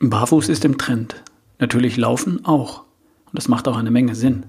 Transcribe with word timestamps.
Barfuß 0.00 0.50
ist 0.50 0.62
im 0.66 0.76
Trend. 0.76 1.22
Natürlich 1.58 1.96
Laufen 1.96 2.44
auch. 2.44 2.80
Und 3.24 3.32
das 3.32 3.48
macht 3.48 3.66
auch 3.66 3.78
eine 3.78 3.90
Menge 3.90 4.14
Sinn. 4.14 4.44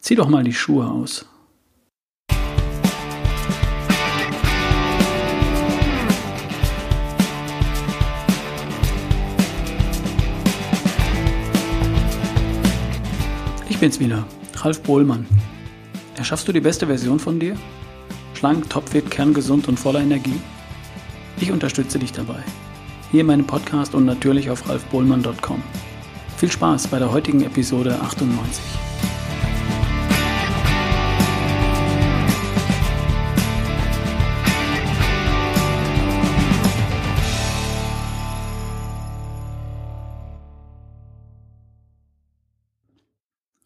Zieh 0.00 0.16
doch 0.16 0.28
mal 0.28 0.42
die 0.42 0.52
Schuhe 0.52 0.90
aus. 0.90 1.24
Ich 13.68 13.78
bin's 13.78 14.00
wieder, 14.00 14.26
Ralf 14.56 14.82
Bohlmann. 14.82 15.26
Erschaffst 16.16 16.48
du 16.48 16.52
die 16.52 16.60
beste 16.60 16.88
Version 16.88 17.20
von 17.20 17.38
dir? 17.38 17.56
Schlank, 18.34 18.68
topfit, 18.68 19.12
kerngesund 19.12 19.68
und 19.68 19.78
voller 19.78 20.00
Energie? 20.00 20.40
Ich 21.38 21.52
unterstütze 21.52 22.00
dich 22.00 22.10
dabei 22.10 22.42
hier 23.10 23.20
in 23.20 23.26
meinem 23.26 23.46
Podcast 23.46 23.94
und 23.94 24.04
natürlich 24.04 24.50
auf 24.50 24.68
ralfbohlmann.com. 24.68 25.62
Viel 26.36 26.50
Spaß 26.50 26.88
bei 26.88 26.98
der 26.98 27.12
heutigen 27.12 27.42
Episode 27.42 28.00
98. 28.00 28.62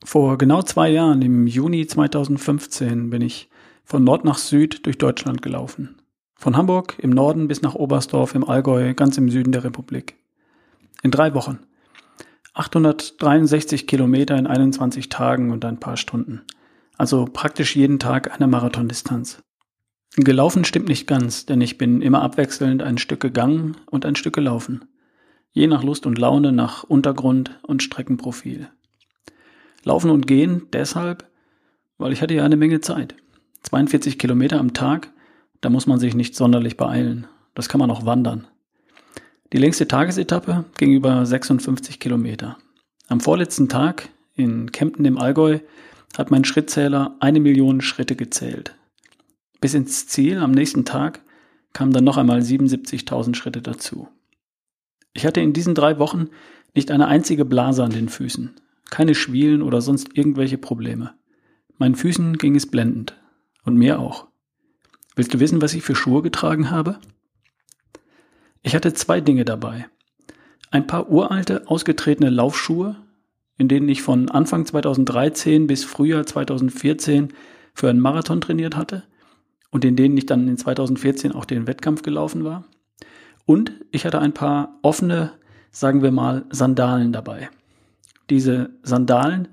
Vor 0.04 0.38
genau 0.38 0.62
zwei 0.62 0.88
Jahren, 0.88 1.22
im 1.22 1.46
Juni 1.46 1.86
2015, 1.86 3.10
bin 3.10 3.22
ich 3.22 3.48
von 3.84 4.02
Nord 4.02 4.24
nach 4.24 4.38
Süd 4.38 4.84
durch 4.84 4.98
Deutschland 4.98 5.40
gelaufen. 5.40 5.99
Von 6.40 6.56
Hamburg 6.56 6.94
im 6.96 7.10
Norden 7.10 7.48
bis 7.48 7.60
nach 7.60 7.74
Oberstdorf 7.74 8.34
im 8.34 8.48
Allgäu, 8.48 8.94
ganz 8.94 9.18
im 9.18 9.28
Süden 9.28 9.52
der 9.52 9.62
Republik. 9.62 10.16
In 11.02 11.10
drei 11.10 11.34
Wochen. 11.34 11.58
863 12.54 13.86
Kilometer 13.86 14.38
in 14.38 14.46
21 14.46 15.10
Tagen 15.10 15.50
und 15.50 15.66
ein 15.66 15.78
paar 15.78 15.98
Stunden. 15.98 16.40
Also 16.96 17.26
praktisch 17.30 17.76
jeden 17.76 17.98
Tag 17.98 18.34
eine 18.34 18.46
Marathondistanz. 18.46 19.42
Gelaufen 20.16 20.65
stimmt 20.65 20.88
nicht 20.88 21.06
ganz, 21.06 21.45
denn 21.45 21.60
ich 21.60 21.76
bin 21.76 22.00
immer 22.00 22.23
abwechselnd 22.23 22.82
ein 22.82 22.96
Stück 22.96 23.20
gegangen 23.20 23.76
und 23.90 24.06
ein 24.06 24.16
Stück 24.16 24.34
gelaufen. 24.34 24.87
Je 25.52 25.66
nach 25.66 25.82
Lust 25.82 26.06
und 26.06 26.18
Laune, 26.18 26.52
nach 26.52 26.84
Untergrund 26.84 27.60
und 27.65 27.82
Streckenprofil. 27.82 28.70
Laufen 29.84 30.10
und 30.10 30.26
gehen 30.26 30.62
deshalb, 30.72 31.28
weil 31.98 32.15
ich 32.15 32.22
hatte 32.22 32.32
ja 32.32 32.45
eine 32.46 32.56
Menge 32.56 32.80
Zeit. 32.80 33.15
42 33.65 34.18
Kilometer 34.18 34.59
am 34.59 34.72
Tag 34.72 35.12
da 35.60 35.70
muss 35.70 35.86
man 35.86 35.98
sich 35.98 36.14
nicht 36.14 36.34
sonderlich 36.34 36.76
beeilen. 36.76 37.26
Das 37.54 37.68
kann 37.68 37.78
man 37.78 37.90
auch 37.90 38.06
wandern. 38.06 38.46
Die 39.52 39.58
längste 39.58 39.88
Tagesetappe 39.88 40.64
ging 40.78 40.92
über 40.92 41.26
56 41.26 41.98
Kilometer. 41.98 42.56
Am 43.08 43.20
vorletzten 43.20 43.68
Tag 43.68 44.08
in 44.34 44.70
Kempten 44.70 45.04
im 45.04 45.18
Allgäu 45.18 45.58
hat 46.16 46.30
mein 46.30 46.44
Schrittzähler 46.44 47.16
eine 47.20 47.40
Million 47.40 47.80
Schritte 47.80 48.16
gezählt. 48.16 48.76
Bis 49.60 49.74
ins 49.74 50.06
Ziel 50.06 50.38
am 50.38 50.52
nächsten 50.52 50.84
Tag 50.84 51.20
kamen 51.72 51.92
dann 51.92 52.04
noch 52.04 52.16
einmal 52.16 52.40
77.000 52.40 53.34
Schritte 53.34 53.62
dazu. 53.62 54.08
Ich 55.12 55.26
hatte 55.26 55.40
in 55.40 55.52
diesen 55.52 55.74
drei 55.74 55.98
Wochen 55.98 56.28
nicht 56.74 56.90
eine 56.90 57.08
einzige 57.08 57.44
Blase 57.44 57.82
an 57.82 57.90
den 57.90 58.08
Füßen, 58.08 58.54
keine 58.90 59.14
Schwielen 59.14 59.62
oder 59.62 59.80
sonst 59.80 60.16
irgendwelche 60.16 60.58
Probleme. 60.58 61.14
Meinen 61.78 61.96
Füßen 61.96 62.38
ging 62.38 62.54
es 62.54 62.66
blendend 62.66 63.16
und 63.64 63.76
mir 63.76 63.98
auch. 63.98 64.29
Willst 65.21 65.34
du 65.34 65.38
wissen, 65.38 65.60
was 65.60 65.75
ich 65.75 65.82
für 65.82 65.94
Schuhe 65.94 66.22
getragen 66.22 66.71
habe? 66.71 66.99
Ich 68.62 68.75
hatte 68.75 68.94
zwei 68.94 69.21
Dinge 69.21 69.44
dabei. 69.44 69.87
Ein 70.71 70.87
paar 70.87 71.10
uralte, 71.10 71.69
ausgetretene 71.69 72.31
Laufschuhe, 72.31 72.97
in 73.59 73.69
denen 73.69 73.91
ich 73.91 74.00
von 74.00 74.31
Anfang 74.31 74.65
2013 74.65 75.66
bis 75.66 75.84
Frühjahr 75.84 76.25
2014 76.25 77.34
für 77.75 77.91
einen 77.91 78.00
Marathon 78.00 78.41
trainiert 78.41 78.77
hatte 78.78 79.03
und 79.71 79.84
in 79.84 79.94
denen 79.94 80.17
ich 80.17 80.25
dann 80.25 80.49
in 80.49 80.56
2014 80.56 81.33
auch 81.33 81.44
den 81.44 81.67
Wettkampf 81.67 82.00
gelaufen 82.00 82.44
war. 82.44 82.65
Und 83.44 83.73
ich 83.91 84.06
hatte 84.06 84.21
ein 84.21 84.33
paar 84.33 84.78
offene, 84.81 85.33
sagen 85.71 86.03
wir 86.03 86.12
mal, 86.12 86.47
Sandalen 86.49 87.12
dabei. 87.12 87.50
Diese 88.31 88.71
Sandalen 88.83 89.49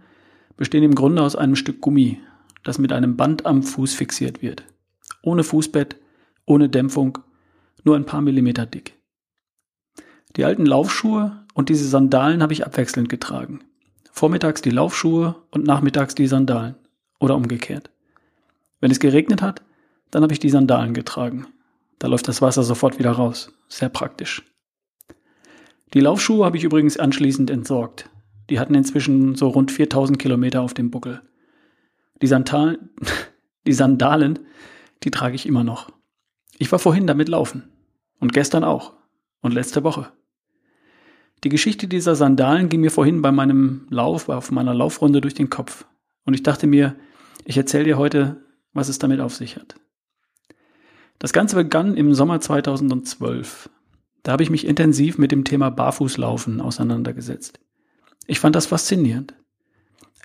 bestehen 0.56 0.84
im 0.84 0.96
Grunde 0.96 1.24
aus 1.24 1.36
einem 1.36 1.58
Stück 1.58 1.82
Gummi, 1.82 2.22
das 2.64 2.80
mit 2.80 2.94
einem 2.94 3.18
Band 3.18 3.46
am 3.46 3.64
Fuß 3.64 3.96
fixiert 3.96 4.42
wird 4.42 4.64
ohne 5.28 5.44
Fußbett, 5.44 5.98
ohne 6.46 6.70
Dämpfung, 6.70 7.18
nur 7.84 7.98
ein 7.98 8.06
paar 8.06 8.22
Millimeter 8.22 8.66
dick. 8.66 8.98
Die 10.38 10.46
alten 10.46 10.66
Laufschuhe 10.66 11.46
und 11.54 11.68
diese 11.68 11.88
Sandalen 11.88 12.42
habe 12.42 12.54
ich 12.54 12.66
abwechselnd 12.66 13.10
getragen. 13.10 13.60
Vormittags 14.10 14.62
die 14.62 14.70
Laufschuhe 14.70 15.36
und 15.52 15.66
nachmittags 15.66 16.16
die 16.16 16.28
Sandalen. 16.28 16.76
Oder 17.20 17.36
umgekehrt. 17.36 17.90
Wenn 18.80 18.92
es 18.92 19.00
geregnet 19.00 19.42
hat, 19.42 19.64
dann 20.12 20.24
habe 20.24 20.32
ich 20.32 20.40
die 20.40 20.50
Sandalen 20.50 20.94
getragen. 20.94 21.48
Da 22.00 22.08
läuft 22.08 22.28
das 22.28 22.42
Wasser 22.42 22.64
sofort 22.64 22.98
wieder 22.98 23.12
raus. 23.12 23.52
Sehr 23.68 23.90
praktisch. 23.90 24.44
Die 25.94 26.00
Laufschuhe 26.00 26.46
habe 26.46 26.56
ich 26.56 26.64
übrigens 26.64 26.98
anschließend 26.98 27.50
entsorgt. 27.50 28.10
Die 28.50 28.60
hatten 28.60 28.76
inzwischen 28.76 29.36
so 29.36 29.50
rund 29.50 29.72
4000 29.72 30.20
Kilometer 30.20 30.62
auf 30.62 30.74
dem 30.74 30.90
Buckel. 30.90 31.22
Die, 32.22 32.28
Sandalen, 32.28 32.92
die 33.68 33.74
Sandalen 33.74 34.40
die 35.04 35.12
trage 35.12 35.36
ich 35.36 35.46
immer 35.46 35.64
noch. 35.64 35.90
Ich 36.58 36.72
war 36.72 36.80
vorhin 36.80 37.08
damit 37.08 37.30
laufen. 37.30 37.72
Und 38.20 38.34
gestern 38.34 38.64
auch. 38.64 38.94
Und 39.42 39.54
letzte 39.54 39.84
Woche. 39.84 40.12
Die 41.44 41.50
Geschichte 41.50 41.88
dieser 41.88 42.16
Sandalen 42.16 42.70
ging 42.70 42.82
mir 42.82 42.90
vorhin 42.90 43.22
bei 43.22 43.32
meinem 43.32 43.86
Lauf, 43.90 44.28
auf 44.30 44.52
meiner 44.52 44.74
Laufrunde 44.74 45.22
durch 45.22 45.36
den 45.36 45.50
Kopf. 45.50 45.86
Und 46.26 46.34
ich 46.34 46.42
dachte 46.44 46.66
mir, 46.66 46.96
ich 47.46 47.58
erzähle 47.58 47.84
dir 47.84 47.98
heute, 47.98 48.44
was 48.74 48.90
es 48.90 48.98
damit 49.00 49.20
auf 49.20 49.36
sich 49.36 49.56
hat. 49.56 49.76
Das 51.20 51.34
Ganze 51.34 51.56
begann 51.56 51.96
im 51.96 52.14
Sommer 52.14 52.40
2012. 52.40 53.70
Da 54.24 54.32
habe 54.34 54.44
ich 54.44 54.50
mich 54.50 54.68
intensiv 54.68 55.18
mit 55.18 55.32
dem 55.32 55.44
Thema 55.44 55.70
Barfußlaufen 55.70 56.60
auseinandergesetzt. 56.60 57.60
Ich 58.26 58.40
fand 58.40 58.56
das 58.56 58.66
faszinierend. 58.66 59.34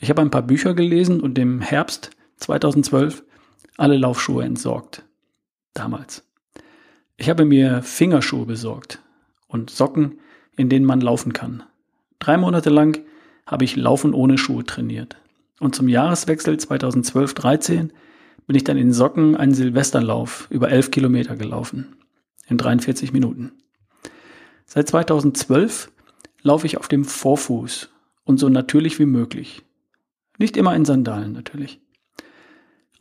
Ich 0.01 0.11
habe 0.11 0.23
ein 0.23 0.31
paar 0.31 0.43
Bücher 0.43 0.75
gelesen 0.75 1.21
und 1.21 1.39
im 1.39 1.61
Herbst 1.61 2.11
2012 2.39 3.25
alle 3.77 3.97
Laufschuhe 3.97 4.45
entsorgt. 4.45 5.05
Damals. 5.75 6.25
Ich 7.17 7.31
habe 7.31 7.45
mir 7.45 7.83
Fingerschuhe 7.83 8.47
besorgt 8.47 9.01
und 9.47 9.71
Socken, 9.71 10.19
in 10.57 10.69
denen 10.69 10.87
man 10.87 11.01
laufen 11.01 11.33
kann. 11.33 11.63
Drei 12.19 12.37
Monate 12.37 12.71
lang 12.71 13.01
habe 13.47 13.65
ich 13.65 13.77
Laufen 13.77 14.15
ohne 14.15 14.39
Schuhe 14.39 14.65
trainiert. 14.65 15.17
Und 15.61 15.75
zum 15.75 15.89
Jahreswechsel 15.89 16.57
2012-13 16.57 17.91
bin 18.47 18.57
ich 18.57 18.65
dann 18.65 18.77
in 18.77 18.93
Socken 18.93 19.37
einen 19.37 19.55
Silvesterlauf 19.55 20.49
über 20.51 20.71
elf 20.71 20.91
Kilometer 20.91 21.37
gelaufen. 21.37 21.97
In 22.49 22.59
43 22.59 23.13
Minuten. 23.13 23.53
Seit 24.67 24.89
2012 24.89 25.91
laufe 26.43 26.67
ich 26.67 26.79
auf 26.79 26.89
dem 26.89 27.05
Vorfuß 27.05 27.91
und 28.25 28.39
so 28.39 28.49
natürlich 28.49 28.99
wie 28.99 29.07
möglich. 29.07 29.63
Nicht 30.39 30.57
immer 30.57 30.75
in 30.75 30.85
Sandalen 30.85 31.33
natürlich. 31.33 31.81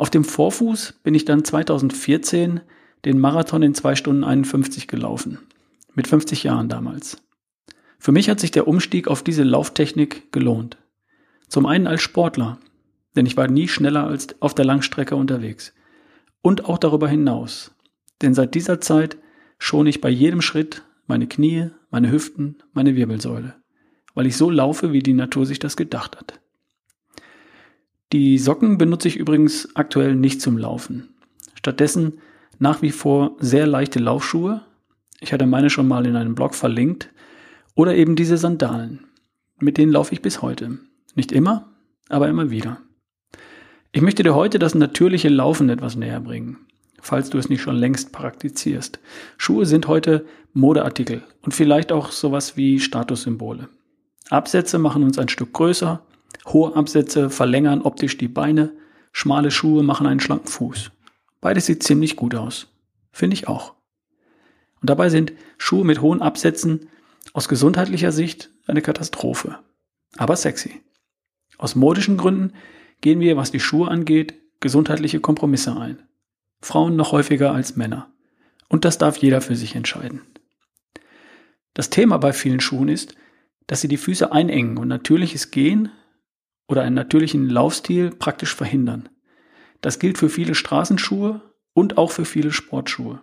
Auf 0.02 0.10
dem 0.10 0.24
Vorfuß 0.24 0.96
bin 1.04 1.14
ich 1.14 1.26
dann 1.26 1.46
2014 1.46 2.62
den 3.06 3.20
Marathon 3.20 3.62
in 3.62 3.76
2 3.76 3.96
Stunden 3.96 4.24
51 4.24 4.88
gelaufen. 4.88 5.38
Mit 5.94 6.08
50 6.08 6.42
Jahren 6.44 6.70
damals. 6.70 7.22
Für 8.00 8.12
mich 8.12 8.28
hat 8.28 8.40
sich 8.40 8.50
der 8.50 8.68
Umstieg 8.68 9.08
auf 9.08 9.22
diese 9.22 9.44
Lauftechnik 9.44 10.32
gelohnt. 10.32 10.80
Zum 11.50 11.68
einen 11.68 11.86
als 11.86 12.02
Sportler, 12.02 12.58
denn 13.16 13.28
ich 13.28 13.38
war 13.38 13.48
nie 13.48 13.68
schneller 13.68 14.08
als 14.08 14.42
auf 14.42 14.56
der 14.56 14.66
Langstrecke 14.66 15.16
unterwegs. 15.16 15.72
Und 16.42 16.66
auch 16.66 16.80
darüber 16.80 17.08
hinaus, 17.08 17.70
denn 18.24 18.34
seit 18.34 18.56
dieser 18.56 18.82
Zeit 18.82 19.18
schone 19.60 19.92
ich 19.92 20.02
bei 20.02 20.10
jedem 20.10 20.42
Schritt 20.42 20.82
meine 21.06 21.28
Knie, 21.28 21.70
meine 21.92 22.12
Hüften, 22.12 22.58
meine 22.74 22.96
Wirbelsäule, 22.96 23.54
weil 24.16 24.26
ich 24.26 24.36
so 24.36 24.50
laufe, 24.50 24.94
wie 24.94 25.04
die 25.04 25.14
Natur 25.14 25.46
sich 25.46 25.60
das 25.60 25.78
gedacht 25.78 26.18
hat. 26.18 26.42
Die 28.12 28.38
Socken 28.38 28.78
benutze 28.78 29.08
ich 29.08 29.16
übrigens 29.16 29.70
aktuell 29.76 30.16
nicht 30.16 30.42
zum 30.42 30.58
Laufen. 30.58 31.10
Stattdessen 31.56 32.20
nach 32.60 32.82
wie 32.82 32.92
vor 32.92 33.38
sehr 33.40 33.66
leichte 33.66 34.00
Laufschuhe. 34.00 34.62
Ich 35.22 35.32
hatte 35.32 35.46
meine 35.46 35.70
schon 35.70 35.88
mal 35.88 36.06
in 36.06 36.18
einem 36.18 36.36
Blog 36.36 36.54
verlinkt. 36.54 37.10
Oder 37.74 37.96
eben 37.96 38.18
diese 38.18 38.38
Sandalen. 38.38 39.06
Mit 39.60 39.78
denen 39.78 39.94
laufe 39.94 40.14
ich 40.14 40.22
bis 40.22 40.42
heute. 40.42 40.80
Nicht 41.16 41.32
immer, 41.32 41.70
aber 42.10 42.28
immer 42.28 42.52
wieder. 42.52 42.82
Ich 43.94 44.02
möchte 44.02 44.24
dir 44.24 44.36
heute 44.36 44.60
das 44.60 44.76
natürliche 44.76 45.30
Laufen 45.30 45.70
etwas 45.70 45.96
näher 45.96 46.20
bringen, 46.20 46.58
falls 47.02 47.30
du 47.30 47.38
es 47.38 47.50
nicht 47.50 47.62
schon 47.62 47.76
längst 47.76 48.12
praktizierst. 48.12 49.00
Schuhe 49.38 49.66
sind 49.66 49.88
heute 49.88 50.26
Modeartikel 50.54 51.24
und 51.42 51.54
vielleicht 51.54 51.92
auch 51.92 52.12
sowas 52.12 52.58
wie 52.58 52.80
Statussymbole. 52.80 53.70
Absätze 54.30 54.80
machen 54.80 55.04
uns 55.04 55.18
ein 55.18 55.30
Stück 55.30 55.54
größer, 55.54 56.06
Hohe 56.48 56.76
Absätze 56.76 57.30
verlängern 57.30 57.82
optisch 57.82 58.18
die 58.18 58.28
Beine, 58.28 58.74
schmale 59.12 59.52
Schuhe 59.52 59.84
machen 59.84 60.08
einen 60.08 60.20
schlanken 60.20 60.48
Fuß. 60.48 60.92
Beides 61.40 61.66
sieht 61.66 61.84
ziemlich 61.84 62.16
gut 62.16 62.36
aus. 62.36 62.68
Finde 63.12 63.34
ich 63.36 63.48
auch. 63.48 63.74
Und 64.80 64.90
dabei 64.90 65.10
sind 65.10 65.34
Schuhe 65.58 65.86
mit 65.86 66.02
hohen 66.02 66.22
Absätzen 66.22 66.88
Aus 67.34 67.48
gesundheitlicher 67.48 68.12
Sicht 68.12 68.50
eine 68.68 68.82
Katastrophe, 68.82 69.60
aber 70.18 70.36
sexy. 70.36 70.82
Aus 71.58 71.76
modischen 71.76 72.18
Gründen 72.18 72.54
gehen 73.02 73.20
wir, 73.20 73.38
was 73.38 73.52
die 73.52 73.60
Schuhe 73.60 73.90
angeht, 73.90 74.34
gesundheitliche 74.60 75.20
Kompromisse 75.20 75.78
ein. 75.78 76.02
Frauen 76.62 76.96
noch 76.96 77.12
häufiger 77.12 77.54
als 77.54 77.76
Männer. 77.76 78.12
Und 78.70 78.86
das 78.86 78.98
darf 78.98 79.18
jeder 79.18 79.42
für 79.42 79.56
sich 79.56 79.76
entscheiden. 79.76 80.22
Das 81.74 81.90
Thema 81.90 82.18
bei 82.18 82.34
vielen 82.34 82.60
Schuhen 82.60 82.90
ist, 82.90 83.16
dass 83.68 83.82
sie 83.82 83.88
die 83.88 83.98
Füße 83.98 84.32
einengen 84.32 84.78
und 84.78 84.88
natürliches 84.88 85.52
Gehen 85.52 85.92
oder 86.72 86.84
einen 86.84 86.96
natürlichen 86.96 87.50
Laufstil 87.50 88.12
praktisch 88.12 88.56
verhindern. 88.56 89.10
Das 89.82 90.00
gilt 90.00 90.18
für 90.18 90.30
viele 90.30 90.56
Straßenschuhe 90.56 91.42
und 91.74 91.98
auch 91.98 92.12
für 92.12 92.26
viele 92.26 92.52
Sportschuhe. 92.52 93.22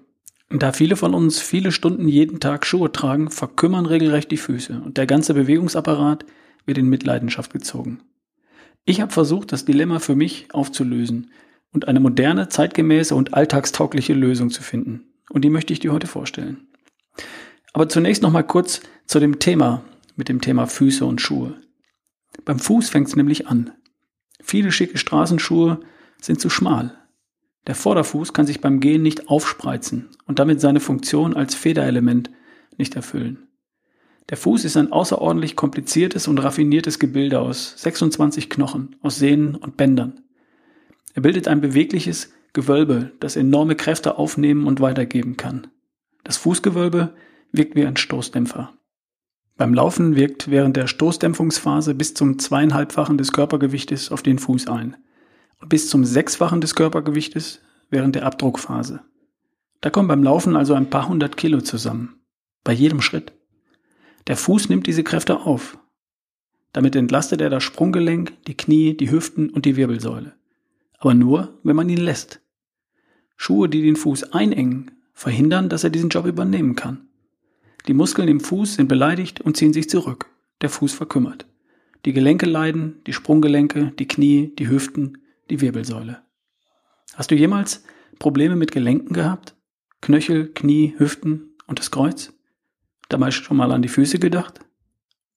Da 0.51 0.73
viele 0.73 0.97
von 0.97 1.15
uns 1.15 1.41
viele 1.41 1.73
Stunden 1.73 2.09
jeden 2.09 2.41
Tag 2.41 2.67
Schuhe 2.67 2.93
tragen, 2.93 3.31
verkümmern 3.31 3.87
regelrecht 3.87 4.31
die 4.31 4.37
Füße 4.37 4.81
und 4.85 4.97
der 4.97 5.07
ganze 5.07 5.35
Bewegungsapparat 5.35 6.25
wird 6.67 6.79
in 6.79 6.89
Mitleidenschaft 6.89 7.53
gezogen. 7.53 8.01
Ich 8.85 9.01
habe 9.01 9.13
versucht, 9.13 9.53
das 9.53 9.65
Dilemma 9.65 9.99
für 9.99 10.15
mich 10.15 10.49
aufzulösen 10.53 11.31
und 11.73 11.89
eine 11.89 12.01
moderne, 12.01 12.49
zeitgemäße 12.49 13.15
und 13.15 13.35
alltagstaugliche 13.35 14.15
Lösung 14.15 14.51
zu 14.51 14.63
finden. 14.63 15.05
Und 15.31 15.45
die 15.45 15.51
möchte 15.51 15.73
ich 15.73 15.81
dir 15.81 15.93
heute 15.93 16.07
vorstellen. 16.07 16.69
Aber 17.75 17.89
zunächst 17.89 18.23
noch 18.23 18.33
mal 18.33 18.43
kurz 18.43 18.81
zu 19.07 19.21
dem 19.21 19.39
Thema, 19.39 19.85
mit 20.17 20.29
dem 20.31 20.41
Thema 20.41 20.67
Füße 20.67 21.05
und 21.05 21.21
Schuhe. 21.21 21.55
Beim 22.45 22.59
Fuß 22.59 22.89
fängt 22.89 23.09
es 23.09 23.17
nämlich 23.17 23.47
an. 23.47 23.73
Viele 24.41 24.73
schicke 24.73 24.99
Straßenschuhe 24.99 25.81
sind 26.21 26.41
zu 26.41 26.51
schmal. 26.51 26.95
Der 27.67 27.75
Vorderfuß 27.75 28.33
kann 28.33 28.47
sich 28.47 28.61
beim 28.61 28.81
Gehen 28.81 29.03
nicht 29.03 29.29
aufspreizen 29.29 30.09
und 30.27 30.39
damit 30.39 30.61
seine 30.61 30.81
Funktion 30.81 31.35
als 31.35 31.55
Federelement 31.55 32.31
nicht 32.79 32.97
erfüllen. 32.97 33.49
Der 34.31 34.37
Fuß 34.37 34.65
ist 34.65 34.77
ein 34.77 34.93
außerordentlich 34.93 35.57
kompliziertes 35.57 36.29
und 36.29 36.39
raffiniertes 36.39 36.99
Gebilde 36.99 37.41
aus 37.41 37.75
26 37.79 38.51
Knochen, 38.51 38.97
aus 39.01 39.19
Sehnen 39.19 39.55
und 39.55 39.77
Bändern. 39.77 40.21
Er 41.15 41.23
bildet 41.23 41.49
ein 41.49 41.61
bewegliches 41.61 42.33
Gewölbe, 42.53 43.13
das 43.21 43.37
enorme 43.37 43.75
Kräfte 43.75 44.19
aufnehmen 44.19 44.67
und 44.67 44.81
weitergeben 44.81 45.37
kann. 45.37 45.67
Das 46.25 46.37
Fußgewölbe 46.37 47.15
wirkt 47.53 47.75
wie 47.75 47.87
ein 47.87 47.97
Stoßdämpfer. 47.97 48.73
Beim 49.59 49.75
Laufen 49.75 50.15
wirkt 50.15 50.53
während 50.53 50.77
der 50.77 50.87
Stoßdämpfungsphase 50.87 51.93
bis 51.97 52.15
zum 52.15 52.39
zweieinhalbfachen 52.39 53.19
des 53.19 53.33
Körpergewichtes 53.33 54.13
auf 54.13 54.23
den 54.23 54.39
Fuß 54.39 54.69
ein 54.69 54.97
und 55.61 55.69
bis 55.69 55.91
zum 55.91 56.05
sechsfachen 56.05 56.61
des 56.61 56.77
Körpergewichtes 56.77 57.61
während 57.91 58.15
der 58.15 58.25
Abdruckphase. 58.25 59.01
Da 59.81 59.91
kommen 59.91 60.07
beim 60.07 60.23
Laufen 60.23 60.55
also 60.55 60.75
ein 60.75 60.91
paar 60.91 61.09
hundert 61.09 61.37
Kilo 61.37 61.61
zusammen. 61.61 62.21
Bei 62.63 62.73
jedem 62.73 63.01
Schritt. 63.01 63.33
Der 64.29 64.37
Fuß 64.37 64.69
nimmt 64.69 64.87
diese 64.87 65.03
Kräfte 65.03 65.41
auf. 65.41 65.77
Damit 66.73 66.95
entlastet 66.95 67.41
er 67.41 67.51
das 67.51 67.65
Sprunggelenk, 67.65 68.33
die 68.45 68.57
Knie, 68.57 68.97
die 68.97 69.11
Hüften 69.11 69.51
und 69.51 69.65
die 69.65 69.75
Wirbelsäule. 69.75 70.35
Aber 70.99 71.15
nur, 71.15 71.59
wenn 71.65 71.75
man 71.75 71.89
ihn 71.89 71.99
lässt. 71.99 72.41
Schuhe, 73.37 73.69
die 73.69 73.83
den 73.83 73.97
Fuß 73.97 74.33
einengen, 74.33 74.93
verhindern, 75.15 75.69
dass 75.69 75.83
er 75.83 75.91
diesen 75.91 76.11
Job 76.11 76.27
übernehmen 76.27 76.77
kann. 76.77 77.08
Die 77.89 77.95
Muskeln 77.95 78.29
im 78.29 78.41
Fuß 78.41 78.75
sind 78.75 78.87
beleidigt 78.87 79.41
und 79.41 79.57
ziehen 79.57 79.73
sich 79.73 79.89
zurück. 79.89 80.27
Der 80.61 80.69
Fuß 80.69 80.93
verkümmert. 80.93 81.47
Die 82.05 82.13
Gelenke 82.13 82.45
leiden, 82.45 83.01
die 83.07 83.15
Sprunggelenke, 83.15 83.93
die 83.99 84.07
Knie, 84.07 84.55
die 84.59 84.69
Hüften, 84.69 85.23
die 85.49 85.63
Wirbelsäule. 85.63 86.21
Hast 87.15 87.31
du 87.31 87.35
jemals 87.35 87.85
Probleme 88.19 88.57
mit 88.57 88.73
Gelenken 88.73 89.15
gehabt? 89.15 89.57
Knöchel, 90.03 90.53
Knie, 90.53 90.95
Hüften 90.99 91.57
und 91.67 91.79
das 91.79 91.91
Kreuz? 91.91 92.35
Dabei 93.09 93.31
schon 93.31 93.57
mal 93.57 93.73
an 93.73 93.81
die 93.81 93.89
Füße 93.89 94.19
gedacht? 94.19 94.61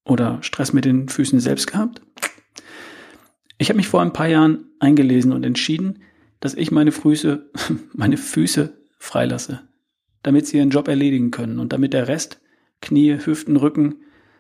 Oder 0.04 0.44
Stress 0.44 0.74
mit 0.74 0.84
den 0.84 1.08
Füßen 1.08 1.40
selbst 1.40 1.68
gehabt? 1.68 2.02
Ich 3.60 3.70
habe 3.70 3.78
mich 3.78 3.88
vor 3.88 4.02
ein 4.02 4.12
paar 4.14 4.28
Jahren 4.28 4.66
eingelesen 4.80 5.32
und 5.32 5.46
entschieden, 5.46 6.04
dass 6.42 6.54
ich 6.56 6.70
meine 6.70 6.92
Füße, 6.92 7.50
meine 7.94 8.18
Füße 8.18 8.78
freilasse 9.00 9.62
damit 10.24 10.48
sie 10.48 10.58
ihren 10.58 10.70
Job 10.70 10.88
erledigen 10.88 11.32
können 11.32 11.60
und 11.60 11.74
damit 11.74 11.94
der 11.94 12.08
Rest, 12.08 12.41
Knie, 12.82 13.18
Hüften, 13.24 13.56
Rücken, 13.56 13.96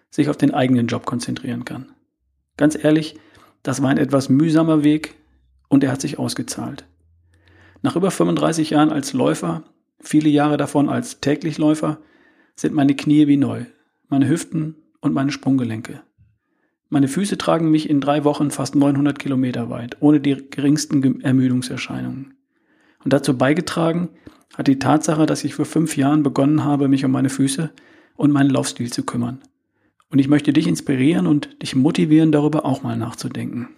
sich 0.09 0.29
auf 0.29 0.37
den 0.37 0.53
eigenen 0.53 0.87
Job 0.87 1.05
konzentrieren 1.05 1.65
kann. 1.65 1.93
Ganz 2.57 2.81
ehrlich, 2.81 3.15
das 3.63 3.81
war 3.81 3.89
ein 3.89 3.97
etwas 3.97 4.29
mühsamer 4.29 4.83
Weg 4.83 5.15
und 5.69 5.83
er 5.83 5.91
hat 5.91 6.01
sich 6.01 6.19
ausgezahlt. 6.19 6.85
Nach 7.81 7.95
über 7.95 8.11
35 8.11 8.71
Jahren 8.71 8.91
als 8.91 9.13
Läufer, 9.13 9.63
viele 9.99 10.29
Jahre 10.29 10.57
davon 10.57 10.89
als 10.89 11.21
Täglichläufer, 11.21 11.99
sind 12.55 12.75
meine 12.75 12.95
Knie 12.95 13.27
wie 13.27 13.37
neu, 13.37 13.65
meine 14.09 14.27
Hüften 14.27 14.75
und 14.99 15.13
meine 15.13 15.31
Sprunggelenke. 15.31 16.01
Meine 16.89 17.07
Füße 17.07 17.37
tragen 17.37 17.71
mich 17.71 17.89
in 17.89 18.01
drei 18.01 18.25
Wochen 18.25 18.51
fast 18.51 18.75
900 18.75 19.17
Kilometer 19.17 19.69
weit, 19.69 19.97
ohne 20.01 20.19
die 20.19 20.49
geringsten 20.49 21.21
Ermüdungserscheinungen. 21.21 22.33
Und 23.03 23.13
dazu 23.13 23.37
beigetragen 23.37 24.09
hat 24.55 24.67
die 24.67 24.77
Tatsache, 24.77 25.25
dass 25.25 25.45
ich 25.45 25.55
vor 25.55 25.65
fünf 25.65 25.95
Jahren 25.95 26.21
begonnen 26.21 26.65
habe, 26.65 26.89
mich 26.89 27.05
um 27.05 27.11
meine 27.11 27.29
Füße 27.29 27.71
und 28.21 28.29
meinen 28.29 28.51
Laufstil 28.51 28.93
zu 28.93 29.01
kümmern. 29.03 29.39
Und 30.11 30.19
ich 30.19 30.27
möchte 30.27 30.53
dich 30.53 30.67
inspirieren 30.67 31.25
und 31.25 31.59
dich 31.63 31.75
motivieren, 31.75 32.31
darüber 32.31 32.65
auch 32.65 32.83
mal 32.83 32.95
nachzudenken. 32.95 33.69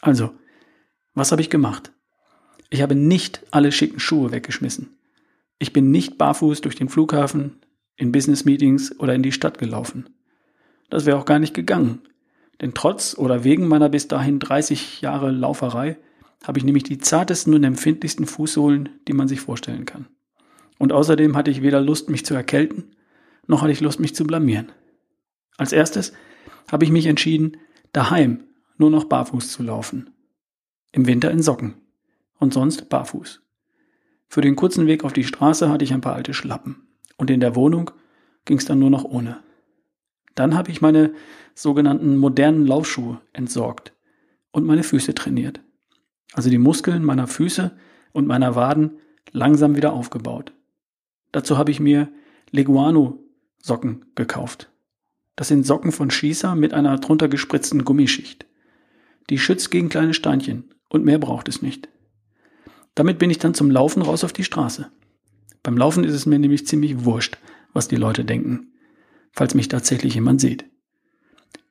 Also, 0.00 0.30
was 1.14 1.32
habe 1.32 1.42
ich 1.42 1.50
gemacht? 1.50 1.90
Ich 2.70 2.80
habe 2.80 2.94
nicht 2.94 3.42
alle 3.50 3.72
schicken 3.72 3.98
Schuhe 3.98 4.30
weggeschmissen. 4.30 4.96
Ich 5.58 5.72
bin 5.72 5.90
nicht 5.90 6.16
barfuß 6.16 6.60
durch 6.60 6.76
den 6.76 6.88
Flughafen, 6.88 7.56
in 7.96 8.12
Business-Meetings 8.12 9.00
oder 9.00 9.16
in 9.16 9.24
die 9.24 9.32
Stadt 9.32 9.58
gelaufen. 9.58 10.10
Das 10.88 11.04
wäre 11.04 11.18
auch 11.18 11.24
gar 11.24 11.40
nicht 11.40 11.54
gegangen. 11.54 12.02
Denn 12.60 12.72
trotz 12.72 13.18
oder 13.18 13.42
wegen 13.42 13.66
meiner 13.66 13.88
bis 13.88 14.06
dahin 14.06 14.38
30 14.38 15.00
Jahre 15.00 15.32
Lauferei 15.32 15.96
habe 16.44 16.60
ich 16.60 16.64
nämlich 16.64 16.84
die 16.84 16.98
zartesten 16.98 17.52
und 17.52 17.64
empfindlichsten 17.64 18.26
Fußsohlen, 18.26 18.90
die 19.08 19.12
man 19.12 19.26
sich 19.26 19.40
vorstellen 19.40 19.86
kann. 19.86 20.06
Und 20.78 20.92
außerdem 20.92 21.36
hatte 21.36 21.50
ich 21.50 21.62
weder 21.62 21.80
Lust, 21.80 22.10
mich 22.10 22.24
zu 22.24 22.34
erkälten, 22.34 22.95
noch 23.46 23.62
hatte 23.62 23.72
ich 23.72 23.80
Lust, 23.80 24.00
mich 24.00 24.14
zu 24.14 24.24
blamieren. 24.24 24.72
Als 25.56 25.72
erstes 25.72 26.12
habe 26.70 26.84
ich 26.84 26.90
mich 26.90 27.06
entschieden, 27.06 27.56
daheim 27.92 28.44
nur 28.76 28.90
noch 28.90 29.04
barfuß 29.04 29.52
zu 29.52 29.62
laufen. 29.62 30.10
Im 30.92 31.06
Winter 31.06 31.30
in 31.30 31.42
Socken 31.42 31.74
und 32.38 32.52
sonst 32.52 32.88
barfuß. 32.88 33.42
Für 34.28 34.40
den 34.40 34.56
kurzen 34.56 34.86
Weg 34.86 35.04
auf 35.04 35.12
die 35.12 35.24
Straße 35.24 35.70
hatte 35.70 35.84
ich 35.84 35.92
ein 35.92 36.00
paar 36.00 36.14
alte 36.14 36.34
Schlappen 36.34 36.88
und 37.16 37.30
in 37.30 37.40
der 37.40 37.54
Wohnung 37.54 37.90
ging 38.44 38.58
es 38.58 38.64
dann 38.64 38.78
nur 38.78 38.90
noch 38.90 39.04
ohne. 39.04 39.42
Dann 40.34 40.54
habe 40.54 40.70
ich 40.70 40.80
meine 40.80 41.14
sogenannten 41.54 42.16
modernen 42.16 42.66
Laufschuhe 42.66 43.20
entsorgt 43.32 43.94
und 44.50 44.66
meine 44.66 44.82
Füße 44.82 45.14
trainiert 45.14 45.60
also 46.36 46.50
die 46.50 46.58
Muskeln 46.58 47.02
meiner 47.02 47.26
Füße 47.26 47.72
und 48.12 48.26
meiner 48.26 48.54
Waden, 48.54 48.98
langsam 49.32 49.74
wieder 49.74 49.92
aufgebaut. 49.92 50.52
Dazu 51.32 51.58
habe 51.58 51.70
ich 51.70 51.80
mir 51.80 52.08
Leguano 52.50 53.18
Socken 53.66 54.04
gekauft. 54.14 54.70
Das 55.34 55.48
sind 55.48 55.66
Socken 55.66 55.90
von 55.90 56.10
Schießer 56.10 56.54
mit 56.54 56.72
einer 56.72 56.96
drunter 56.98 57.28
gespritzten 57.28 57.84
Gummischicht. 57.84 58.46
Die 59.28 59.38
schützt 59.38 59.72
gegen 59.72 59.88
kleine 59.88 60.14
Steinchen 60.14 60.72
und 60.88 61.04
mehr 61.04 61.18
braucht 61.18 61.48
es 61.48 61.62
nicht. 61.62 61.88
Damit 62.94 63.18
bin 63.18 63.28
ich 63.28 63.38
dann 63.38 63.54
zum 63.54 63.70
Laufen 63.70 64.02
raus 64.02 64.22
auf 64.22 64.32
die 64.32 64.44
Straße. 64.44 64.90
Beim 65.64 65.76
Laufen 65.76 66.04
ist 66.04 66.14
es 66.14 66.26
mir 66.26 66.38
nämlich 66.38 66.66
ziemlich 66.66 67.04
wurscht, 67.04 67.38
was 67.72 67.88
die 67.88 67.96
Leute 67.96 68.24
denken, 68.24 68.68
falls 69.32 69.54
mich 69.54 69.66
tatsächlich 69.66 70.14
jemand 70.14 70.40
sieht. 70.40 70.64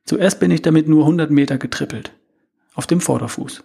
Zuerst 0.03 0.41
bin 0.41 0.51
ich 0.51 0.61
damit 0.61 0.89
nur 0.89 1.03
100 1.03 1.31
Meter 1.31 1.57
getrippelt, 1.57 2.11
auf 2.73 2.87
dem 2.87 2.99
Vorderfuß. 2.99 3.63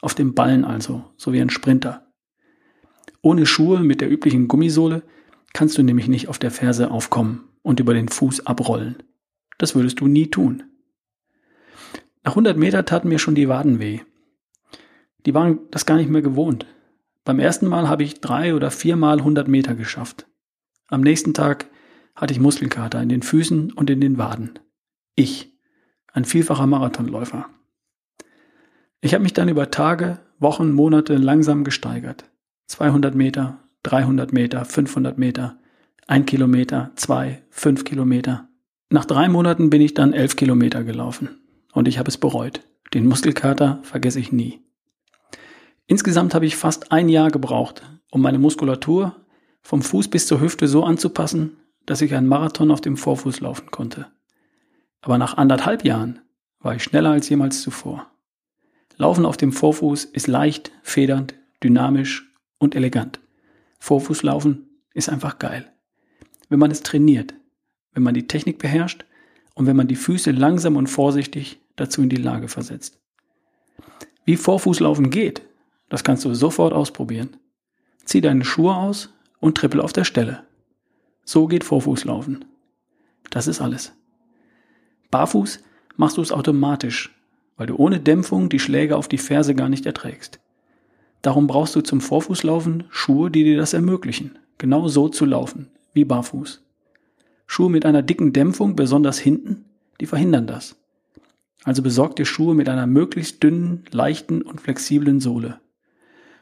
Auf 0.00 0.14
dem 0.14 0.34
Ballen 0.34 0.64
also, 0.64 1.04
so 1.16 1.32
wie 1.32 1.40
ein 1.40 1.50
Sprinter. 1.50 2.08
Ohne 3.22 3.46
Schuhe 3.46 3.80
mit 3.80 4.00
der 4.00 4.10
üblichen 4.10 4.48
Gummisohle 4.48 5.02
kannst 5.52 5.78
du 5.78 5.82
nämlich 5.82 6.08
nicht 6.08 6.28
auf 6.28 6.38
der 6.38 6.50
Ferse 6.50 6.90
aufkommen 6.90 7.47
und 7.68 7.80
über 7.80 7.92
den 7.92 8.08
Fuß 8.08 8.46
abrollen. 8.46 8.96
Das 9.58 9.74
würdest 9.74 10.00
du 10.00 10.06
nie 10.06 10.28
tun. 10.28 10.62
Nach 12.24 12.32
100 12.32 12.56
Meter 12.56 12.86
taten 12.86 13.10
mir 13.10 13.18
schon 13.18 13.34
die 13.34 13.50
Waden 13.50 13.78
weh. 13.78 14.00
Die 15.26 15.34
waren 15.34 15.58
das 15.70 15.84
gar 15.84 15.98
nicht 15.98 16.08
mehr 16.08 16.22
gewohnt. 16.22 16.64
Beim 17.24 17.38
ersten 17.38 17.66
Mal 17.66 17.86
habe 17.86 18.04
ich 18.04 18.22
drei 18.22 18.54
oder 18.54 18.70
viermal 18.70 19.18
100 19.18 19.48
Meter 19.48 19.74
geschafft. 19.74 20.26
Am 20.86 21.02
nächsten 21.02 21.34
Tag 21.34 21.68
hatte 22.16 22.32
ich 22.32 22.40
Muskelkater 22.40 23.02
in 23.02 23.10
den 23.10 23.20
Füßen 23.20 23.72
und 23.72 23.90
in 23.90 24.00
den 24.00 24.16
Waden. 24.16 24.58
Ich, 25.14 25.52
ein 26.10 26.24
vielfacher 26.24 26.66
Marathonläufer. 26.66 27.50
Ich 29.02 29.12
habe 29.12 29.22
mich 29.22 29.34
dann 29.34 29.50
über 29.50 29.70
Tage, 29.70 30.20
Wochen, 30.38 30.72
Monate 30.72 31.16
langsam 31.16 31.64
gesteigert. 31.64 32.30
200 32.68 33.14
Meter, 33.14 33.58
300 33.82 34.32
Meter, 34.32 34.64
500 34.64 35.18
Meter, 35.18 35.58
1 36.10 36.24
Kilometer, 36.24 36.90
2, 36.96 37.42
5 37.50 37.84
Kilometer. 37.84 38.48
Nach 38.88 39.04
drei 39.04 39.28
Monaten 39.28 39.68
bin 39.68 39.82
ich 39.82 39.92
dann 39.92 40.14
11 40.14 40.36
Kilometer 40.36 40.82
gelaufen. 40.82 41.38
Und 41.74 41.86
ich 41.86 41.98
habe 41.98 42.08
es 42.08 42.16
bereut. 42.16 42.62
Den 42.94 43.06
Muskelkater 43.06 43.80
vergesse 43.82 44.18
ich 44.18 44.32
nie. 44.32 44.62
Insgesamt 45.86 46.34
habe 46.34 46.46
ich 46.46 46.56
fast 46.56 46.92
ein 46.92 47.10
Jahr 47.10 47.30
gebraucht, 47.30 47.82
um 48.10 48.22
meine 48.22 48.38
Muskulatur 48.38 49.16
vom 49.60 49.82
Fuß 49.82 50.08
bis 50.08 50.26
zur 50.26 50.40
Hüfte 50.40 50.66
so 50.66 50.82
anzupassen, 50.82 51.58
dass 51.84 52.00
ich 52.00 52.14
einen 52.14 52.26
Marathon 52.26 52.70
auf 52.70 52.80
dem 52.80 52.96
Vorfuß 52.96 53.40
laufen 53.40 53.70
konnte. 53.70 54.06
Aber 55.02 55.18
nach 55.18 55.36
anderthalb 55.36 55.84
Jahren 55.84 56.20
war 56.58 56.74
ich 56.74 56.82
schneller 56.82 57.10
als 57.10 57.28
jemals 57.28 57.60
zuvor. 57.60 58.10
Laufen 58.96 59.26
auf 59.26 59.36
dem 59.36 59.52
Vorfuß 59.52 60.06
ist 60.06 60.26
leicht, 60.26 60.72
federnd, 60.82 61.34
dynamisch 61.62 62.32
und 62.56 62.74
elegant. 62.74 63.20
Vorfußlaufen 63.78 64.70
ist 64.94 65.10
einfach 65.10 65.38
geil. 65.38 65.70
Wenn 66.48 66.58
man 66.58 66.70
es 66.70 66.82
trainiert, 66.82 67.34
wenn 67.92 68.02
man 68.02 68.14
die 68.14 68.26
Technik 68.26 68.58
beherrscht 68.58 69.04
und 69.54 69.66
wenn 69.66 69.76
man 69.76 69.88
die 69.88 69.96
Füße 69.96 70.30
langsam 70.30 70.76
und 70.76 70.86
vorsichtig 70.86 71.60
dazu 71.76 72.02
in 72.02 72.08
die 72.08 72.16
Lage 72.16 72.48
versetzt. 72.48 72.98
Wie 74.24 74.36
Vorfußlaufen 74.36 75.10
geht, 75.10 75.42
das 75.88 76.04
kannst 76.04 76.24
du 76.24 76.34
sofort 76.34 76.72
ausprobieren. 76.72 77.36
Zieh 78.04 78.20
deine 78.20 78.44
Schuhe 78.44 78.74
aus 78.74 79.12
und 79.40 79.56
trippel 79.56 79.80
auf 79.80 79.92
der 79.92 80.04
Stelle. 80.04 80.44
So 81.24 81.46
geht 81.46 81.64
Vorfußlaufen. 81.64 82.44
Das 83.30 83.46
ist 83.46 83.60
alles. 83.60 83.92
Barfuß 85.10 85.60
machst 85.96 86.16
du 86.16 86.22
es 86.22 86.32
automatisch, 86.32 87.14
weil 87.56 87.66
du 87.66 87.76
ohne 87.76 88.00
Dämpfung 88.00 88.48
die 88.48 88.58
Schläge 88.58 88.96
auf 88.96 89.08
die 89.08 89.18
Ferse 89.18 89.54
gar 89.54 89.68
nicht 89.68 89.86
erträgst. 89.86 90.40
Darum 91.22 91.46
brauchst 91.46 91.74
du 91.74 91.80
zum 91.80 92.00
Vorfußlaufen 92.00 92.84
Schuhe, 92.90 93.30
die 93.30 93.44
dir 93.44 93.56
das 93.56 93.72
ermöglichen, 93.72 94.38
genau 94.56 94.88
so 94.88 95.08
zu 95.08 95.24
laufen, 95.24 95.70
wie 95.98 96.04
barfuß. 96.04 96.62
Schuhe 97.48 97.70
mit 97.70 97.84
einer 97.84 98.02
dicken 98.02 98.32
Dämpfung, 98.32 98.76
besonders 98.76 99.18
hinten, 99.18 99.64
die 100.00 100.06
verhindern 100.06 100.46
das. 100.46 100.76
Also 101.64 101.82
besorg 101.82 102.14
dir 102.14 102.24
Schuhe 102.24 102.54
mit 102.54 102.68
einer 102.68 102.86
möglichst 102.86 103.42
dünnen, 103.42 103.84
leichten 103.90 104.42
und 104.42 104.60
flexiblen 104.60 105.18
Sohle. 105.18 105.58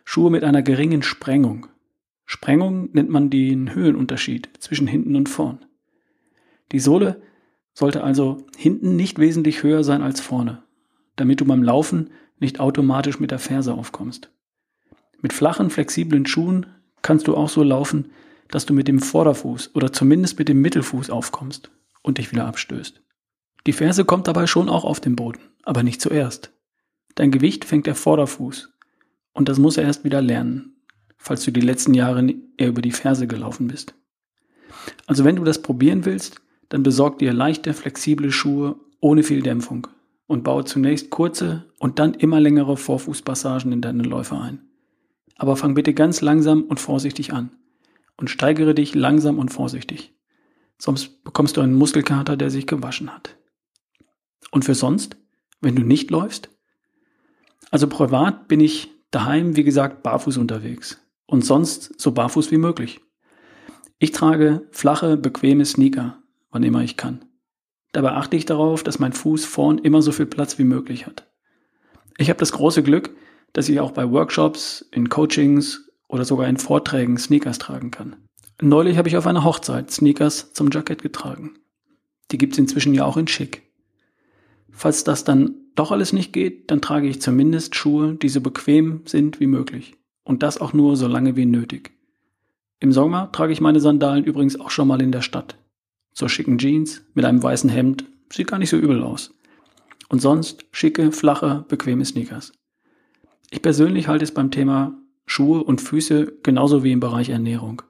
Schuhe 0.05 0.31
mit 0.31 0.45
einer 0.45 0.61
geringen 0.63 1.03
Sprengung. 1.03 1.69
Sprengung 2.27 2.91
nennt 2.93 3.09
man 3.09 3.31
den 3.31 3.75
Höhenunterschied 3.75 4.51
zwischen 4.59 4.87
hinten 4.87 5.17
und 5.17 5.31
vorn. 5.31 5.65
Die 6.73 6.81
Sohle 6.81 7.23
sollte 7.73 8.05
also 8.05 8.45
hinten 8.59 8.95
nicht 8.95 9.19
wesentlich 9.19 9.63
höher 9.63 9.85
sein 9.85 10.03
als 10.03 10.21
vorne, 10.21 10.65
damit 11.17 11.41
du 11.41 11.47
beim 11.47 11.63
Laufen 11.63 12.11
nicht 12.39 12.61
automatisch 12.61 13.21
mit 13.21 13.31
der 13.31 13.39
Ferse 13.39 13.73
aufkommst. 13.73 14.31
Mit 15.23 15.33
flachen, 15.33 15.71
flexiblen 15.71 16.27
Schuhen 16.27 16.67
kannst 17.01 17.27
du 17.27 17.37
auch 17.37 17.49
so 17.49 17.63
laufen, 17.63 18.11
dass 18.51 18.67
du 18.67 18.75
mit 18.75 18.89
dem 18.89 19.01
Vorderfuß 19.01 19.71
oder 19.75 19.93
zumindest 19.93 20.39
mit 20.39 20.49
dem 20.49 20.61
Mittelfuß 20.61 21.11
aufkommst 21.11 21.71
und 22.03 22.19
dich 22.19 22.33
wieder 22.33 22.47
abstößt. 22.47 23.01
Die 23.67 23.73
Ferse 23.73 24.05
kommt 24.05 24.29
dabei 24.29 24.47
schon 24.47 24.69
auch 24.69 24.85
auf 24.85 25.01
den 25.01 25.17
Boden, 25.17 25.41
aber 25.65 25.83
nicht 25.83 26.01
zuerst. 26.01 26.53
Dein 27.17 27.31
Gewicht 27.31 27.65
fängt 27.65 27.87
der 27.87 27.95
Vorderfuß 27.95 28.71
und 29.33 29.49
das 29.49 29.59
muss 29.59 29.77
er 29.77 29.85
erst 29.85 30.05
wieder 30.05 30.23
lernen, 30.23 30.77
falls 31.17 31.45
du 31.45 31.51
die 31.51 31.61
letzten 31.61 31.95
Jahre 31.95 32.35
eher 32.57 32.69
über 32.69 32.83
die 32.83 32.93
Ferse 32.93 33.27
gelaufen 33.27 33.67
bist. 33.67 33.95
Also 35.07 35.25
wenn 35.25 35.37
du 35.37 35.45
das 35.45 35.63
probieren 35.63 36.05
willst, 36.05 36.41
dann 36.69 36.83
besorg 36.83 37.19
dir 37.19 37.33
leichte, 37.33 37.75
flexible 37.75 38.31
Schuhe 38.31 38.77
ohne 39.01 39.23
viel 39.23 39.43
Dämpfung 39.43 39.89
und 40.27 40.45
baue 40.45 40.65
zunächst 40.65 41.11
kurze 41.11 41.65
und 41.79 41.99
dann 41.99 42.15
immer 42.15 42.41
längere 42.41 42.77
Vorfußpassagen 42.77 43.73
in 43.73 43.81
deine 43.81 44.03
Läufe 44.03 44.39
ein. 44.39 44.61
Aber 45.37 45.57
fang 45.57 45.75
bitte 45.75 45.95
ganz 45.95 46.21
langsam 46.21 46.63
und 46.63 46.81
vorsichtig 46.81 47.33
an 47.33 47.51
und 48.17 48.31
steigere 48.31 48.75
dich 48.75 48.95
langsam 48.95 49.39
und 49.39 49.51
vorsichtig. 49.51 50.15
Sonst 50.79 51.25
bekommst 51.25 51.57
du 51.57 51.61
einen 51.61 51.75
Muskelkater, 51.75 52.37
der 52.37 52.51
sich 52.51 52.67
gewaschen 52.67 53.13
hat. 53.13 53.37
Und 54.51 54.65
für 54.65 54.75
sonst, 54.75 55.17
wenn 55.61 55.77
du 55.77 55.83
nicht 55.83 56.11
läufst? 56.11 56.51
Also 57.71 57.89
privat 57.89 58.49
bin 58.49 58.61
ich 58.61 58.91
daheim, 59.11 59.57
wie 59.57 59.65
gesagt, 59.65 60.03
barfuß 60.03 60.37
unterwegs 60.37 61.01
und 61.27 61.45
sonst 61.45 62.01
so 62.01 62.13
barfuß 62.13 62.51
wie 62.51 62.59
möglich. 62.59 63.01
Ich 63.99 64.13
trage 64.13 64.67
flache, 64.71 65.17
bequeme 65.17 65.65
Sneaker, 65.65 66.23
wann 66.51 66.63
immer 66.63 66.83
ich 66.83 66.97
kann. 66.97 67.25
Dabei 67.93 68.13
achte 68.13 68.37
ich 68.37 68.45
darauf, 68.45 68.83
dass 68.83 68.99
mein 68.99 69.15
Fuß 69.15 69.47
vorn 69.47 69.79
immer 69.79 70.03
so 70.03 70.13
viel 70.13 70.27
Platz 70.27 70.59
wie 70.59 70.65
möglich 70.65 71.07
hat. 71.07 71.27
Ich 72.19 72.29
habe 72.29 72.39
das 72.39 72.53
große 72.53 72.83
Glück, 72.83 73.17
dass 73.55 73.71
ich 73.71 73.81
auch 73.81 73.93
bei 73.93 74.11
Workshops, 74.11 74.87
in 74.93 75.09
Coachings 75.09 75.86
oder 76.09 76.25
sogar 76.25 76.49
in 76.49 76.57
Vorträgen 76.57 77.19
Sneakers 77.19 77.59
tragen 77.59 77.91
kann. 77.91 78.17
Neulich 78.61 78.97
habe 78.97 79.09
ich 79.09 79.17
auf 79.17 79.27
einer 79.27 79.45
Hochzeit 79.45 79.91
Sneakers 79.91 80.53
zum 80.53 80.71
Jackett 80.71 81.03
getragen. 81.03 81.55
Die 82.31 82.39
gibt's 82.39 82.59
inzwischen 82.59 82.95
ja 82.95 83.05
auch 83.05 83.17
in 83.17 83.29
schick. 83.29 83.63
Falls 84.71 85.05
das 85.05 85.25
dann 85.25 85.55
doch 85.75 85.93
alles 85.93 86.13
nicht 86.13 86.33
geht, 86.33 86.71
dann 86.71 86.81
trage 86.81 87.09
ich 87.09 87.21
zumindest 87.21 87.75
Schuhe, 87.75 88.15
die 88.15 88.29
so 88.29 88.41
bequem 88.41 89.03
sind 89.05 89.41
wie 89.41 89.47
möglich. 89.47 89.95
Und 90.25 90.43
das 90.43 90.61
auch 90.61 90.73
nur 90.73 90.97
so 90.97 91.07
lange 91.07 91.37
wie 91.37 91.47
nötig. 91.47 91.93
Im 92.81 92.93
Sommer 92.93 93.31
trage 93.33 93.53
ich 93.53 93.61
meine 93.61 93.81
Sandalen 93.81 94.25
übrigens 94.25 94.59
auch 94.59 94.71
schon 94.71 94.89
mal 94.89 95.01
in 95.01 95.13
der 95.13 95.23
Stadt 95.23 95.57
zur 96.17 96.31
schicken 96.31 96.57
Jeans 96.57 97.03
mit 97.13 97.27
einem 97.27 97.43
weißen 97.43 97.69
Hemd. 97.69 98.07
Sieht 98.33 98.49
gar 98.49 98.59
nicht 98.59 98.71
so 98.71 98.79
übel 98.79 99.03
aus. 99.03 99.35
Und 100.09 100.21
sonst 100.21 100.65
schicke, 100.73 101.13
flache, 101.13 101.65
bequeme 101.69 102.05
Sneakers. 102.05 102.53
Ich 103.51 103.61
persönlich 103.61 104.09
halte 104.09 104.25
es 104.25 104.33
beim 104.33 104.51
Thema 104.51 104.97
Schuhe 105.27 105.63
und 105.63 105.81
Füße 105.81 106.39
genauso 106.43 106.83
wie 106.83 106.93
im 106.93 107.01
Bereich 107.01 107.29
Ernährung. 107.29 107.83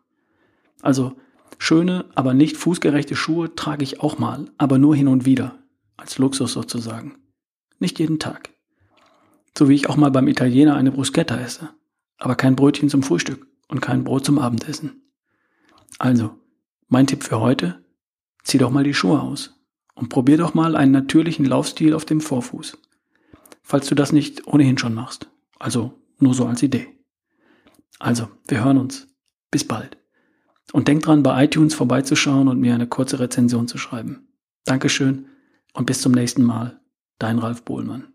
Also 0.83 1.15
schöne, 1.59 2.07
aber 2.15 2.35
nicht 2.35 2.57
fußgerechte 2.57 3.15
Schuhe 3.15 3.55
trage 3.55 3.85
ich 3.85 4.01
auch 4.01 4.19
mal, 4.19 4.51
aber 4.59 4.79
nur 4.79 4.97
hin 4.97 5.09
und 5.09 5.25
wieder, 5.25 5.59
als 5.97 6.19
Luxus 6.19 6.53
sozusagen. 6.53 7.17
Nicht 7.79 7.99
jeden 7.99 8.19
Tag. 8.19 8.51
So 9.57 9.69
wie 9.69 9.75
ich 9.75 9.89
auch 9.89 9.97
mal 9.97 10.11
beim 10.11 10.29
Italiener 10.29 10.75
eine 10.77 10.93
Bruschetta 10.93 11.39
esse, 11.39 11.71
aber 12.19 12.35
kein 12.35 12.57
Brötchen 12.57 12.89
zum 12.89 13.03
Frühstück 13.03 13.47
und 13.69 13.81
kein 13.81 14.05
Brot 14.05 14.25
zum 14.25 14.39
Abendessen. 14.39 15.03
Also, 15.99 16.35
mein 16.89 17.07
Tipp 17.07 17.23
für 17.23 17.41
heute, 17.41 17.83
Zieh 18.47 18.59
doch 18.59 18.71
mal 18.71 18.85
die 18.85 18.95
Schuhe 18.95 19.21
aus 19.21 19.59
und 19.97 20.09
probier 20.09 20.37
doch 20.39 20.55
mal 20.55 20.77
einen 20.77 20.93
natürlichen 20.93 21.45
Laufstil 21.45 21.95
auf 21.95 22.05
dem 22.05 22.21
Vorfuß. 22.21 22.79
Falls 23.65 23.89
du 23.89 23.97
das 23.97 24.13
nicht 24.13 24.47
ohnehin 24.47 24.79
schon 24.79 24.95
machst. 24.95 25.29
Also 25.59 25.95
nur 26.21 26.33
so 26.33 26.47
als 26.47 26.63
Idee. 26.63 26.96
Also, 27.99 28.29
wir 28.49 28.65
hören 28.65 28.79
uns. 28.79 29.09
Bis 29.51 29.67
bald. 29.67 29.97
Und 30.73 30.89
denk 30.89 31.03
dran, 31.03 31.23
bei 31.23 31.45
iTunes 31.45 31.75
vorbeizuschauen 31.75 32.49
und 32.49 32.61
mir 32.61 32.75
eine 32.75 32.87
kurze 32.87 33.21
Rezension 33.21 33.69
zu 33.69 33.79
schreiben. 33.79 34.29
Dankeschön 34.65 35.27
und 35.73 35.87
bis 35.87 36.01
zum 36.01 36.13
nächsten 36.13 36.43
Mal. 36.43 36.81
Dein 37.19 37.39
Ralf 37.39 37.63
Bohlmann. 37.63 38.13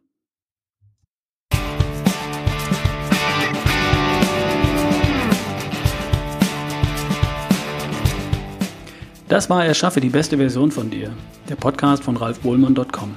Das 9.32 9.50
war 9.50 9.66
Erschaffe 9.66 10.02
die 10.02 10.10
beste 10.10 10.36
Version 10.36 10.72
von 10.72 10.90
dir, 10.90 11.10
der 11.48 11.56
Podcast 11.56 12.04
von 12.04 12.18
ralfbohlmann.com. 12.18 13.16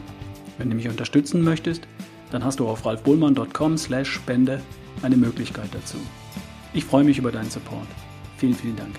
Wenn 0.58 0.70
du 0.70 0.76
mich 0.76 0.88
unterstützen 0.88 1.42
möchtest, 1.42 1.88
dann 2.30 2.44
hast 2.44 2.60
du 2.60 2.68
auf 2.68 2.86
ralfbohlmann.com 2.86 3.76
slash 3.76 4.12
spende 4.12 4.62
eine 5.02 5.16
Möglichkeit 5.16 5.70
dazu. 5.72 5.98
Ich 6.74 6.84
freue 6.84 7.04
mich 7.04 7.18
über 7.18 7.30
deinen 7.30 7.50
Support. 7.50 7.86
Vielen, 8.36 8.54
vielen 8.54 8.76
Dank. 8.76 8.96